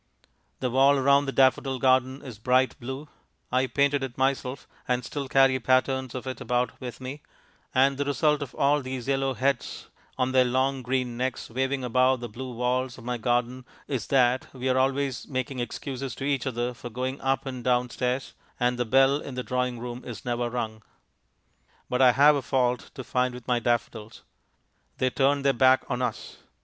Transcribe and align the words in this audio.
The 0.61 0.71
wall 0.71 0.97
round 0.97 1.27
the 1.27 1.31
daffodil 1.31 1.77
garden 1.77 2.23
is 2.23 2.39
bright 2.39 2.75
blue 2.79 3.07
I 3.51 3.67
painted 3.67 4.01
it 4.01 4.17
myself, 4.17 4.67
and 4.87 5.05
still 5.05 5.27
carry 5.27 5.59
patterns 5.59 6.15
of 6.15 6.25
it 6.25 6.41
about 6.41 6.81
with 6.81 6.99
me 6.99 7.21
and 7.71 7.99
the 7.99 8.05
result 8.05 8.41
of 8.41 8.55
all 8.55 8.81
these 8.81 9.07
yellow 9.07 9.35
heads 9.35 9.89
on 10.17 10.31
their 10.31 10.43
long 10.43 10.81
green 10.81 11.17
necks 11.17 11.51
waving 11.51 11.83
above 11.83 12.19
the 12.19 12.27
blue 12.29 12.51
walls 12.51 12.97
of 12.97 13.03
my 13.03 13.19
garden 13.19 13.63
is 13.87 14.07
that 14.07 14.51
we 14.55 14.67
are 14.69 14.77
always 14.79 15.27
making 15.27 15.59
excuses 15.59 16.15
to 16.15 16.23
each 16.23 16.47
other 16.47 16.73
for 16.73 16.89
going 16.89 17.21
up 17.21 17.45
and 17.45 17.63
down 17.63 17.91
stairs, 17.91 18.33
and 18.59 18.79
the 18.79 18.85
bell 18.85 19.17
in 19.17 19.35
the 19.35 19.43
drawing 19.43 19.77
room 19.77 20.03
is 20.03 20.25
never 20.25 20.49
rung. 20.49 20.81
But 21.91 22.01
I 22.01 22.13
have 22.13 22.35
a 22.35 22.41
fault 22.41 22.89
to 22.95 23.03
find 23.03 23.35
with 23.35 23.47
my 23.47 23.59
daffodils. 23.59 24.23
They 24.97 25.11
turn 25.11 25.43
their 25.43 25.53
backs 25.53 25.85
on 25.91 26.01
us. 26.01 26.37